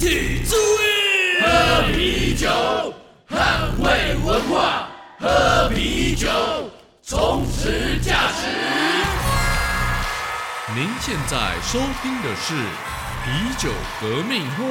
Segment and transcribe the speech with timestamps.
[0.00, 2.48] 体注意，喝啤酒，
[3.28, 4.88] 捍卫文化，
[5.18, 6.26] 喝啤酒，
[7.02, 8.46] 充实价值。
[10.74, 12.54] 您现在收听的是
[13.26, 13.68] 啤酒
[14.00, 14.64] 革命会。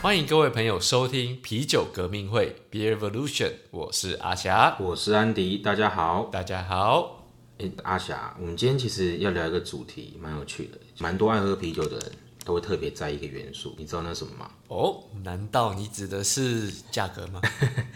[0.00, 6.28] 欢迎各位朋友收听啤酒革命会 Beer Revolution，我是阿霞，我是安迪，大家好。
[6.30, 7.24] 大家好。
[7.58, 12.12] 哎，阿霞，我们今天其实要聊一个主题，蛮有趣的，蛮多爱喝啤酒的人
[12.44, 14.50] 都会特别在意一个元素，你知道那什么吗？
[14.68, 17.40] 哦，难道你指的是价格吗？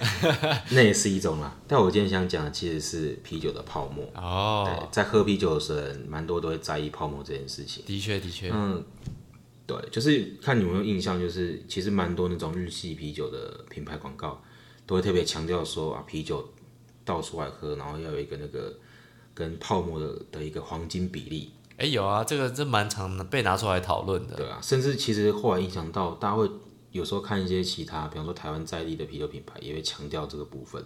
[0.70, 1.56] 那也是一种啦。
[1.66, 4.04] 但我今天想讲的其实是啤酒的泡沫。
[4.14, 7.84] 哦，对，在喝啤酒的时候，蛮多都会在意泡沫这件事情。
[7.84, 8.84] 的确，的确，嗯。
[9.66, 14.40] 对，就是看你有没有印象，就是其实蛮多那种日系啤酒的品牌广告，
[14.87, 16.48] 都会特别强调说啊，啤酒
[17.04, 18.73] 倒出来喝，然后要有一个那个
[19.34, 21.51] 跟泡沫的的一个黄金比例。
[21.77, 24.37] 哎，有啊，这个这蛮常被拿出来讨论的。
[24.37, 26.51] 对啊，甚至其实后来影响到大家会
[26.91, 30.83] 有时候看一些其他，比方说台湾在地的啤酒品牌，也会强调这个部分。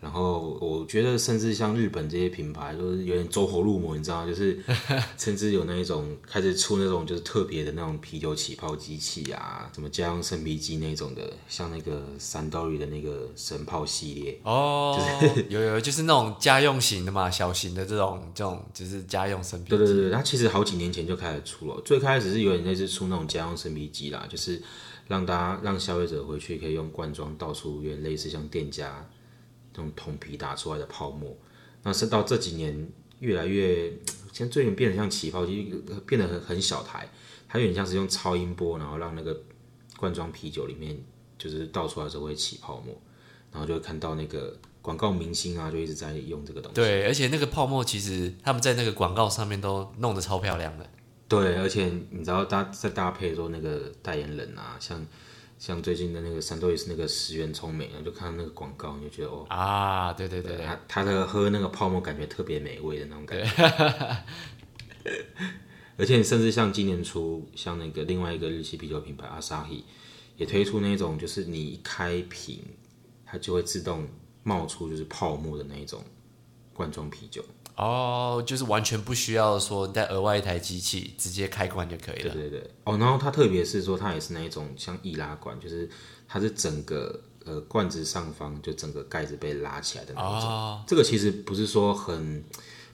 [0.00, 4.56] 然后我觉得，甚至像日本这些品牌，都是有点走火入魔，你知道吗就是，
[5.18, 19.70] 甚至有那一种开始出那种就是特别的那种啤酒起泡机器啊，什么家用生啤机那种的，像那个三刀鱼的那个神泡系列哦，就是有有就是那种家用型的嘛，小型的这种这种就是家用生啤。
[19.70, 24.62] 对对对，它其实好几年前就开始出了，最开始是有点类似出那种家用生啤机啦，就是
[25.08, 29.04] 让大家让消费者回去可以用罐装倒出，有点类似像店家。
[29.78, 31.34] 用桶皮打出来的泡沫，
[31.84, 32.88] 那是到这几年
[33.20, 33.90] 越来越，
[34.32, 35.72] 现在最近变得像起泡机，
[36.06, 37.08] 变得很很小台，
[37.48, 39.40] 它有点像是用超音波，然后让那个
[39.96, 40.98] 罐装啤酒里面
[41.38, 43.00] 就是倒出来的时候会起泡沫，
[43.52, 46.74] 然后就会看到那个广告明星啊，就一直在用这个东西。
[46.74, 50.88] 对，而且那个泡沫其实他们在那个广告上面都弄得超漂亮的。
[51.28, 55.06] 对，而且你知道搭在搭配说那个代言人啊，像。
[55.58, 64.22] 像最近的那个三多也是那个十元聪美啊，就看到那个广告，你就觉得哦啊，对对对，他他的喝那个泡沫感觉特别美味的那种感觉。
[65.98, 69.84] 而且甚至像今年初，像那个另外一个日系啤酒品牌阿萨希
[70.36, 72.62] 也推出那种，就是你一开瓶，
[73.26, 74.06] 它就会自动
[74.44, 76.04] 冒出就是泡沫的那一种
[76.72, 77.44] 罐装啤酒。
[77.78, 82.34] 哦，就是完全不需要说再额外一台机器，直接开关就可以了。
[82.34, 82.70] 对对对。
[82.82, 85.88] 哦，然后它特别是说，它也是那一种像易拉罐，就是
[86.26, 90.50] 它是整个呃罐子上方就整个盖子被拉起来的那种。
[90.50, 90.84] 哦。
[90.88, 92.42] 这个其实不是说很，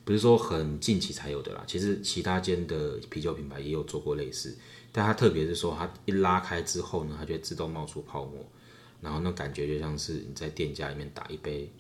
[0.05, 1.65] 不是说很近期才有的啦。
[1.67, 4.55] 其实其他间的啤酒品牌也有做过类似，
[4.93, 8.45] 但它特别是说，它一拉开之后呢，它就会自动冒出泡沫，
[9.01, 11.73] 然后那感觉就像是你在店家里面打一杯。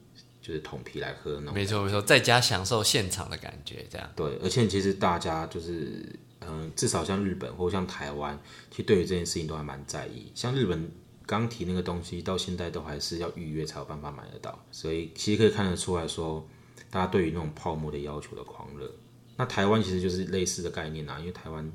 [0.45, 4.07] 就是桶皮来喝那种，没错没错，在家享受现场的感觉，这样。
[4.15, 6.05] 对，而且其实大家就是，
[6.43, 8.39] 嗯，至少像日本或像台湾，
[8.71, 10.31] 其实对于这件事情都还蛮在意。
[10.35, 10.93] 像日本
[11.25, 16.47] 刚提那个东西，到现在都还是要预约才有办法买得到，所以其实可以看得出来说，
[16.91, 18.95] 大家对于那种泡沫的要求的狂热。
[19.39, 21.73] 那台湾其实就是类似的概念啊，因为台湾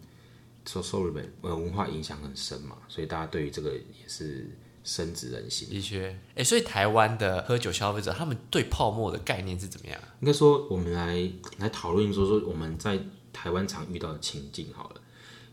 [0.67, 4.47] 受受日本呃文化影响很深嘛，所以大家对于这个也是。
[4.83, 9.99] 深植人心，的确，哎，所以台湾的喝酒消费者，他们对泡沫的概念是怎么样？
[10.21, 12.99] 应该说，我们来来讨论说说我们在
[13.31, 15.01] 台湾常遇到的情境好了。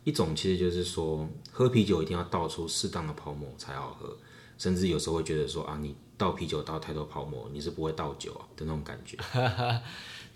[0.05, 4.17] 一种其实就是说，喝啤酒一定要倒出适当的泡沫才好喝，
[4.57, 9.19] 甚至有时候会觉得说啊，你倒啤酒倒太多泡沫，你是不会倒酒啊的那种感觉。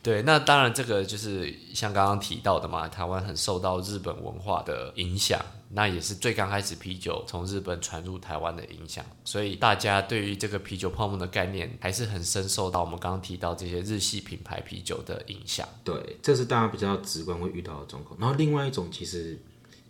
[0.02, 5.38] 对，那当然这个就是像刚刚提到的嘛，台湾很受到日本文化的影响，
[5.68, 15.68] 那也是最刚开始啤酒从日本传入台湾的影响，所以大家对于这个啤酒泡沫的概念还是很深受到我们刚刚提到这些日系品牌啤酒的影响。
[15.84, 18.18] 对，这是大家比较直观会遇到的状况。
[18.18, 19.38] 然后另外一种其实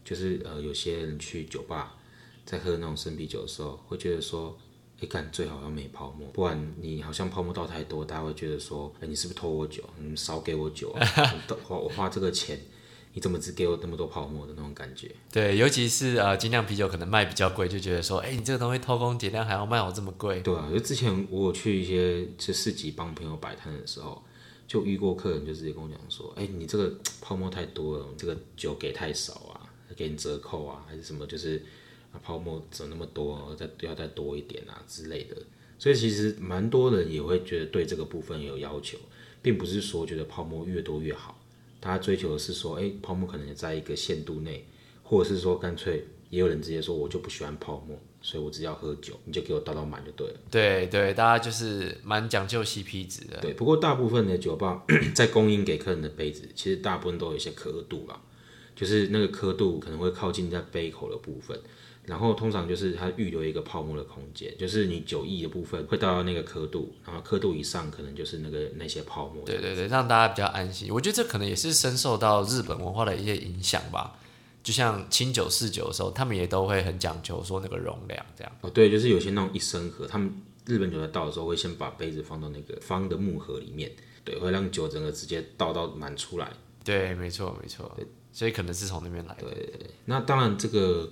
[0.05, 1.95] 就是呃，有些人去酒吧
[2.45, 4.59] 在喝那种生啤酒的时候，会觉得说。
[5.01, 9.83] 一看最好要没泡沫，不然你好像泡沫倒太多，大家会觉得说，哎，你是不是偷我酒？
[9.99, 11.01] 你少给我酒啊！
[11.65, 12.61] 花我花这个钱，
[13.15, 15.11] 你怎么只给我那么多泡沫的那种感觉？
[15.33, 20.41] 对，尤其是呃精酿啤酒可能卖比较贵，就觉得说，哎，你这个东西偷工减料还要卖我这么贵？
[20.41, 24.23] 对啊，就之前我去一些就市集帮朋友摆摊的时候，
[24.69, 29.65] 就遇过客人就直接跟我讲说，哎，你这个泡沫太多了，这个酒给太少啊，
[29.97, 31.27] 给你折扣啊，还是什么？
[31.27, 31.65] 就是。
[32.19, 33.55] 泡沫怎么那么多？
[33.57, 35.37] 再要再多一点啊之类的。
[35.79, 38.99] 所以其实蛮多人也会觉得对这个部分有要求，
[39.41, 41.41] 并不是说觉得泡沫越多越好。
[41.81, 44.67] 大家追求的是说，哎，泡沫可能也在一个限度内，
[45.03, 50.35] 或者是说干脆也有人直接说，我就不喜欢泡沫，所以我只要喝酒，你就给我倒到满就对了。
[50.51, 53.39] 对对，大家就是蛮讲究 CP 值的。
[53.41, 54.85] 对，不过大部分的酒吧
[55.17, 58.21] 在供应给客人的杯子，其实大部分都有一些刻度啦。
[58.77, 61.59] 就是那个刻度可能会靠近在杯口的部分。
[62.07, 69.45] 然后通常就是它预留一个泡沫的空间，就是你酒液的部分会到那个刻度，然后刻度以上可能就是那个那些泡沫。
[69.45, 70.93] 对对对，让大家比较安心。
[70.93, 74.17] 我觉得这可能也是深受到日本文化的一些影响吧。
[74.63, 78.53] 就像清酒试酒的时候，他们也都会很讲究说那个容量这样。
[78.61, 80.31] 哦，对，就是有些那种一升盒，他们
[80.67, 83.91] 日本酒在倒的时候会先把杯子放到那个方的木盒里面，
[84.23, 86.53] 对，会让酒整个直接倒到满出来。
[86.85, 87.91] 对，没错没错。
[88.33, 89.49] 所以可能是从那边来的。
[89.51, 89.73] 对，
[90.05, 91.11] 那当然这个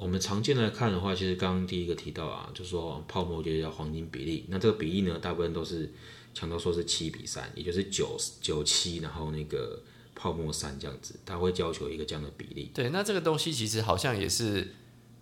[0.00, 4.46] 我们常见来看的话，其实刚刚第一个提到啊，就是说泡沫就叫黄金比例。
[4.48, 5.92] 那这个比例呢，大部分都是
[6.34, 9.82] 强调说是七比三，也就是九九七，然后那个。
[10.12, 12.70] 泡沫三这样子，它会要求一个这样的比例。
[12.74, 14.74] 对，那这个东西其实好像也是，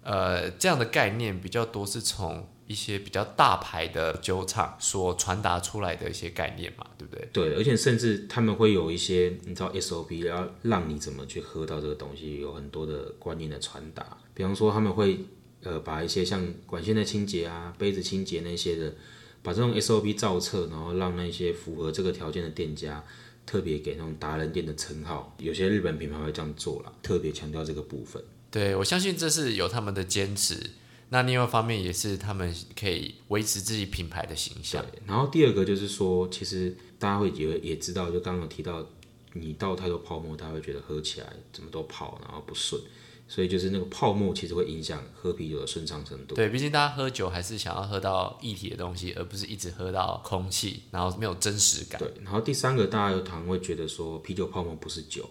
[0.03, 7.29] 呃，这样的概念比较多，是从一些比较大牌的酒厂所传达出来的一些概念嘛，对不对？
[7.33, 14.19] 对，而且甚至他们会有一些，你知道 SOP 要让你怎么去喝到这个东西，有很多的观念的传达。
[14.39, 15.19] 比方说，他们会
[15.65, 18.95] 呃把一些像管线的清洁啊、杯子清洁那些的，
[19.43, 23.05] 把这种 SOP 照册，然后让那些符合这个条件的店家。
[23.49, 28.23] 特别给那种达人店的称号，有些日本品牌会这样做了，特别强调这个部分。
[28.51, 30.73] 对我相信这是有他们的坚持，
[31.09, 34.85] 那另外一方面也是他们可以维持自己品牌的形象。
[35.07, 38.87] 然后第二个就是说，其实大家会也也知道，就刚刚提到，
[39.33, 42.79] 你倒太多泡沫，大家会觉得喝起来怎么都泡，然后不顺。
[43.29, 46.35] 所以就是那个泡沫其实会影响喝啤酒的顺畅程度。
[46.35, 52.01] 对，毕竟大家喝酒还是想要喝到液体的东西，而不是一直喝到空气，然后没有真实感。
[52.01, 55.29] 对，然后第三个大家有常会觉得说啤酒泡沫不是酒。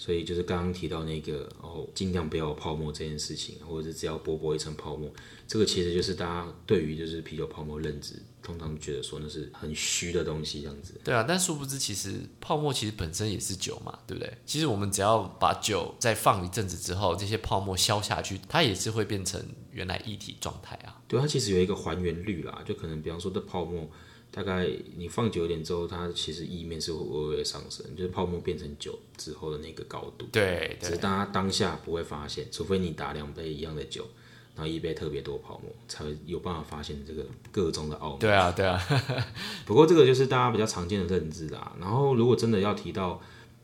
[0.00, 5.12] 所以就是刚刚提到那个哦，尽量不要有泡沫这件事情，或者是只要薄薄一层泡沫，
[5.46, 10.98] 这个其实就是大家对于就是啤酒泡沫认知，通常觉得说那是很虚的东西这样子。
[11.04, 14.32] 对啊，但殊不知其实泡沫其实本身也是酒嘛，对不对？
[14.46, 19.38] 其实我们只要把酒再放一阵子之后，这些泡沫消下去，它也是会变成
[19.70, 20.98] 原来液体状态啊。
[21.06, 23.86] 对，它其实有一个还原率啦，就可能比方说这泡沫。
[24.32, 30.26] 大概你放久一点之后，它其实意面是会微微上升，就是泡沫变成酒之后的那个高度。
[30.30, 34.06] 对，只是大家当下不会发现，除非你打两杯一样的酒，
[34.54, 38.20] 然后一杯特别多泡沫，才会有办法发现这个个中的奥秘。
[38.20, 38.80] 对啊，对啊。
[39.66, 41.76] 不过这个就是大家比较常见的认知啦。
[41.80, 43.20] 然后如果真的要提到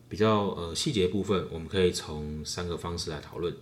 [0.09, 3.55] 比较呃细节部分，我们可以从三个方式来讨论。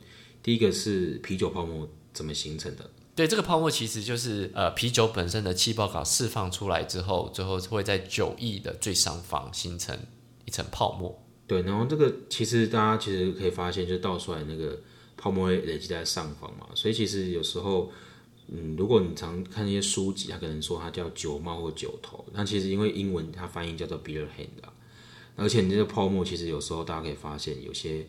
[0.43, 2.91] 第一个是啤酒泡沫怎么形成的。
[3.17, 9.97] 对，这个泡沫其实就是呃啤酒本身的气泡感释放出来之后，最后会在酒液的最上方形成
[10.45, 11.23] 一层泡沫。
[11.47, 14.81] 对，然后这个其实大家其实可以发现，就倒出来那个
[15.17, 16.67] 泡沫会累积在上方嘛。
[16.75, 17.93] 所以其实有时候，
[18.49, 24.73] 嗯，如果你常看一些书籍，它可能说它叫酒帽或酒头，那其实因为英文它翻译叫做 beer hand 啊。
[25.37, 28.07] 而且你这个泡沫其实有时候大家可以发现，有些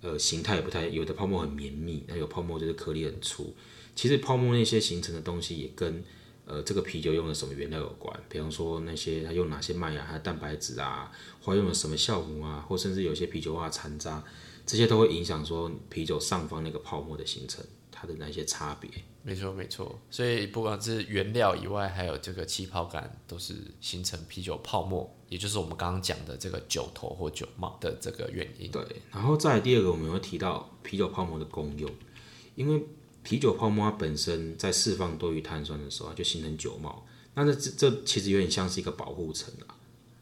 [0.00, 3.54] 呃形态不太，有的泡沫很绵密，那有泡沫就是颗粒很粗。
[4.00, 6.02] 其实泡沫那些形成的东西也跟
[6.46, 11.12] 呃这个啤酒用的什么原料有关，比方说那些它用哪些麦芽、它的蛋白质啊，
[11.42, 14.24] 或用了什么酵母啊，或甚至有些啤酒花残渣，
[14.64, 17.62] 这些都会影响说啤酒上方那个泡沫的形成，
[17.92, 18.90] 它的那些差别。
[19.22, 28.70] 没错没错，所以不管是原料以外，还有这个气泡感，都是形成啤酒泡沫，也就是我们刚刚讲的这个酒头或酒帽的这个原因。
[28.70, 31.90] 对，然后再第二个，我们会提到啤酒泡沫的功用，
[32.54, 32.82] 因为。
[33.22, 37.06] 啤酒泡沫它本身在释放多余碳酸的时候，它就形成酒帽。
[37.34, 39.76] 那这这这其实有点像是一个保护层啊，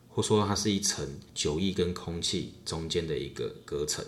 [0.09, 4.05] 或说它是一层酒液跟空气中间的一个隔层。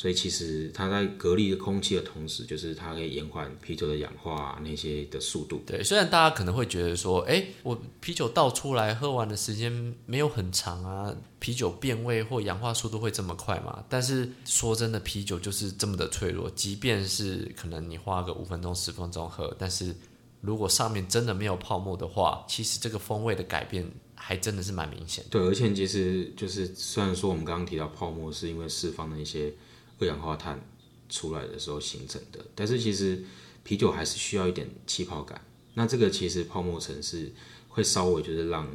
[0.00, 5.60] 所以其实它在隔离空气的同时，就是它可以延缓啤酒的氧化那些的速度。
[5.66, 13.84] 对，虽然大家可能会觉得说，哎，我啤酒倒出来喝完的时间没有很长啊，啤酒变味或氧化速度会这么快嘛？
[13.90, 19.94] 但是说真的，啤酒就是这么的脆弱，即便是可能你花个五分钟、十分钟喝，但是
[20.40, 25.22] 如果上面真的没有泡沫的话，其实这个风味的改变还真的是蛮明显。
[25.28, 29.52] 对，而且其实就是虽然说我们刚刚提到泡沫是因为释放的一些。
[30.00, 30.60] 二氧化碳
[31.08, 33.22] 出来的时候形成的，但是其实
[33.62, 35.40] 啤酒还是需要一点气泡感。
[35.74, 37.32] 那这个其实泡沫层是
[37.68, 38.68] 会稍微就是让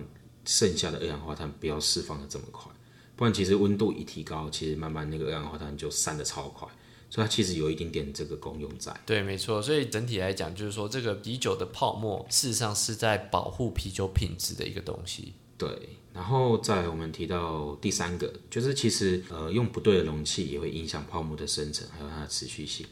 [0.45, 2.71] 剩下的二氧化碳不要释放的这么快，
[3.15, 6.67] 不然其实温度一提高，其实慢慢那个二氧化碳就散的超快，
[7.09, 8.95] 所以它其实有一点点这个功用在。
[9.05, 9.61] 对，没错。
[9.61, 15.33] 所以整体来讲，就是说这个啤酒的泡沫事实上是在保护啤酒品质的一个东西。
[15.57, 15.97] 对。
[16.15, 22.87] 然后再我们提到第三个，就是其实呃用不对的容器也会影响泡沫的生成，还有它的持续性。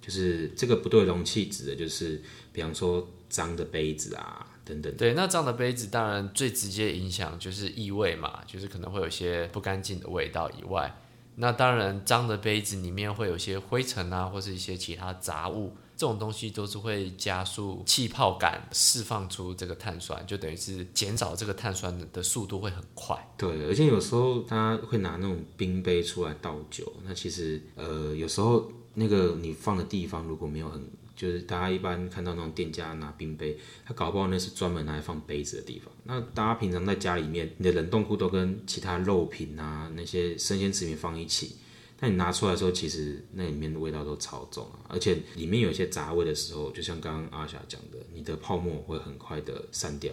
[0.00, 2.22] 就是这个不对容器指的就是，
[2.52, 4.96] 比方说脏的杯子啊等等。
[4.96, 10.96] 对，那脏的杯子当然最直接影响就是异味嘛，就是可能会有些不干净的味道以外，
[11.36, 23.14] 那当然，脏的杯子里面会有些灰尘啊，或是一些其他杂物，这种东西都是会加速气泡感释放出这个碳酸，就等于是减少这个碳酸的速度会很快。
[23.36, 30.82] 对，而且有时候他会拿那种冰杯出来倒酒，那其实呃有时候那个你放的地方如果没有很，
[31.14, 35.92] 就是大家一般看到那种店家拿冰杯，他搞不好那是专门拿来放杯子的地方。
[36.04, 41.56] 那大家平常在家里面，你的冷冻库都跟其他肉品啊那些生鲜食品放一起，
[42.00, 50.12] 那你拿出来的时候，其实那里面的味道都超重啊，而且里面有一些杂味的时候，就像刚刚阿霞讲的，你的泡沫会很快的散掉。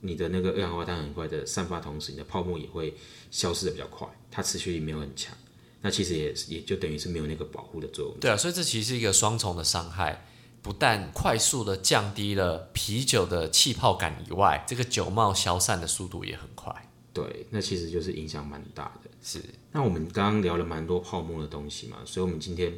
[0.00, 2.94] 你的那个二氧化碳很快的散发，同时你的泡沫也会
[3.30, 5.36] 消失的比较快，它持续力没有很强，
[5.82, 8.16] 那其实也也就等于是没有那个保护的作用。
[8.18, 10.26] 对啊，所以这其实是一个双重的伤害，
[10.62, 16.89] 不但快速的降低了啤酒的气泡感以外，这个酒帽消散的速度也很快。
[17.12, 19.10] 对，那其实就是影响蛮大的。
[19.20, 19.40] 是，
[19.72, 22.72] 那我们刚刚聊了蛮多泡沫的东西嘛，所以我们今天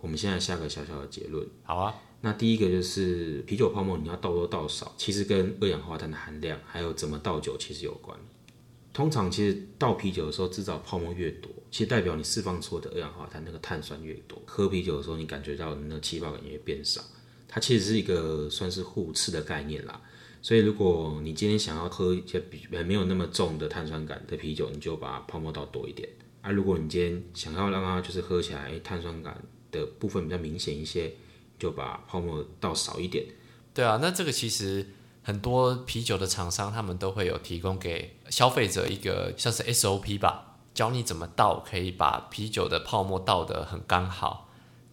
[0.00, 1.46] 我们现在下个小小的结论。
[1.62, 1.94] 好啊。
[2.20, 8.18] 那第一个就是啤酒泡沫，你要倒多倒少，其实跟二氧化碳的含量还有怎么倒酒其实有关。
[8.94, 14.40] 通常其实倒啤酒的时候制造泡沫越多，其实代表你释放出的二氧化碳那个碳酸越多。
[14.46, 17.02] 喝啤酒的时候，你感觉到那个气泡感也变少。
[17.46, 20.00] 它其实是一个算是互斥的概念啦。
[20.44, 26.06] 所以如果你今天想要喝一些比没有那么重的碳酸感的啤酒，你就把泡沫倒多一点。
[26.42, 31.10] 啊，如果你今天想要让它就是喝起来碳酸感的部分比较明显一些。
[31.56, 33.24] 就把泡沫倒少一点。
[33.72, 34.84] 对啊，那这个其实
[35.22, 44.43] 很多啤酒的厂商他们都会有提供给消费者一个像是 SOP 吧，教你怎么倒，可以把啤酒的泡沫倒得很刚好。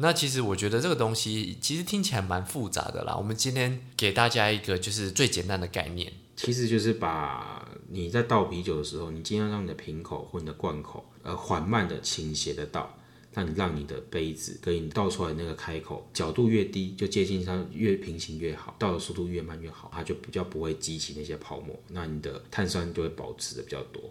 [0.02, 3.16] 那其实我觉得这个东西其实听起来蛮复杂的啦。
[3.16, 12.98] 我们今天给大家一个就是最简单的概念，其实就是把你在倒啤酒的时候，你尽量让你的瓶口或你的罐口呃缓慢的倾斜的倒。
[13.34, 24.04] 让你让你的杯子跟你倒出来那个开口角度越低，就接近它越平行越好，倒的速度越慢越好，它就比较不会激起那些泡沫，那你的碳酸就会保持的比较多。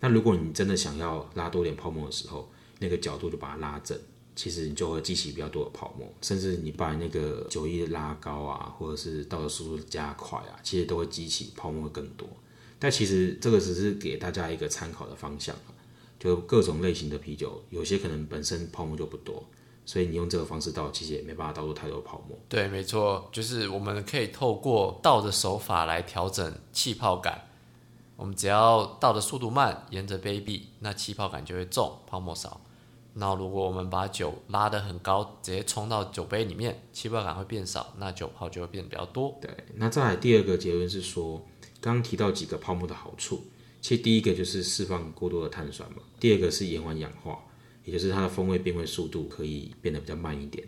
[0.00, 3.98] 那如果你真的想要拉多点泡沫的时候，那个角度就把它拉正，
[4.34, 12.28] 其实你就会激起比较多的泡沫，甚至你把那个酒液拉高啊，或者是倒的速度加快啊，其实都会激起泡沫更多。
[12.78, 15.54] 但其实这个只是给大家一个参考的方向。
[16.18, 19.42] 就各种类型的啤酒，有些可能本身泡沫就不多，
[19.84, 22.38] 所以你用这个方式倒，其实也没办法倒出太多泡沫。
[22.48, 27.48] 对，没错，就是我们可以透过倒的手法来调整气泡感。
[28.14, 32.60] 我们只要倒的速度慢，沿着杯壁，那气泡感就会重，泡沫少。
[33.14, 39.38] 那如果我们把酒拉得很高，直接冲到酒杯里面，气泡感会变少，那酒泡就会变得比较多。
[39.40, 41.46] 对，那再来第二个结论是说，
[41.80, 43.42] 刚刚提到几个泡沫的好处。
[43.80, 47.38] 其实第一个就是释放过多的碳酸嘛，第二个是延缓氧化，
[47.84, 50.64] 也就是它的风味变味速度可以变得比较慢一点。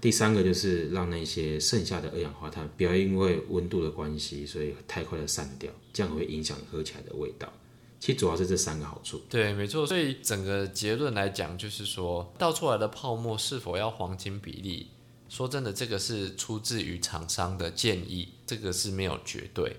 [0.00, 7.52] 第三个就是让那些剩下的二氧化碳不要因为温度的关系，所以太快的散掉，这样会影响喝起来的味道。
[8.02, 9.22] 其实主要是这三个好处。
[9.30, 9.86] 对，没错。
[9.86, 14.88] 所以整个结论来讲，就是说倒出来的泡沫是否要黄金比例？
[15.28, 19.76] 说真的，这个是出自于厂商的建议，这个是没有绝对。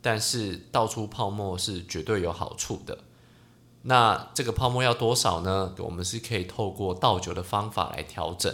[0.00, 2.98] 但是倒出泡沫是绝对有好处的。
[3.82, 5.72] 那这个泡沫要多少呢？
[5.78, 8.52] 我们是可以透过倒酒的方法来调整，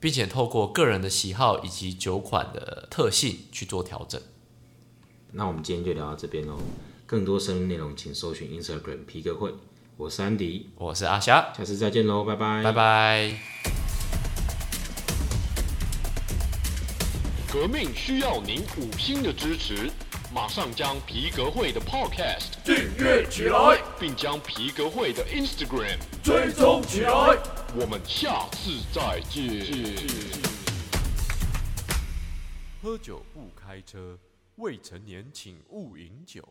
[0.00, 4.20] 并且透过个人的喜好以及酒款的特性去做调整。
[5.30, 6.58] 那我们今天就聊到这边喽。
[7.08, 9.50] 更多深入内容，请搜寻 Instagram 皮革会。
[9.96, 13.32] 我是安迪，我是阿霞，下次再见喽，拜拜，拜拜。
[17.50, 19.90] 革命需要您五星的支持。
[20.34, 27.10] 马上将皮革会的 Podcast 订阅起来，并将皮革会的 Instagram 追踪起来。
[27.74, 29.66] 我们下次再见。
[32.82, 34.18] 喝酒不开车，
[34.56, 36.46] 未成年请勿饮酒。